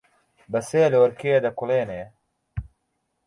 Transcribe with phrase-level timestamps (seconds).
[0.51, 2.03] بەسێ لۆرکێ دەکوڵێنێ